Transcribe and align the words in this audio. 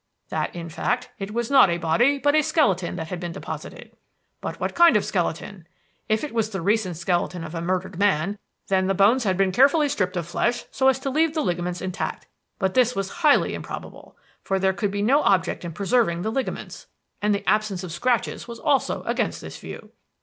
That, 0.29 0.55
in 0.55 0.67
fact, 0.67 1.11
it 1.19 1.29
was 1.29 1.51
not 1.51 1.69
a 1.69 1.77
body, 1.77 2.17
but 2.17 2.33
a 2.33 2.41
skeleton, 2.41 2.95
that 2.95 3.09
had 3.09 3.19
been 3.19 3.33
deposited. 3.33 3.95
"But 4.41 4.59
what 4.59 4.73
kind 4.73 4.97
of 4.97 5.05
skeleton? 5.05 5.67
If 6.09 6.23
it 6.23 6.33
was 6.33 6.49
the 6.49 6.59
recent 6.59 6.97
skeleton 6.97 7.43
of 7.43 7.53
a 7.53 7.61
murdered 7.61 7.99
man, 7.99 8.39
then 8.67 8.87
the 8.87 8.95
bones 8.95 9.25
had 9.25 9.37
been 9.37 9.51
carefully 9.51 9.87
stripped 9.87 10.17
of 10.17 10.25
flesh 10.25 10.65
so 10.71 10.87
as 10.87 10.97
to 11.01 11.11
leave 11.11 11.35
the 11.35 11.41
ligaments 11.41 11.83
intact. 11.83 12.25
But 12.57 12.73
this 12.73 12.95
was 12.95 13.17
highly 13.21 13.53
improbable; 13.53 14.17
for 14.43 14.57
there 14.57 14.73
could 14.73 14.89
be 14.89 15.03
no 15.03 15.21
object 15.21 15.63
in 15.63 15.71
preserving 15.71 16.23
the 16.23 16.31
ligaments. 16.31 16.87
And 17.21 17.35
the 17.35 17.47
absence 17.47 17.83
of 17.83 17.91
scratches 17.91 18.47
was 18.47 18.59
against 19.05 19.39
this 19.39 19.59
view. 19.59 19.91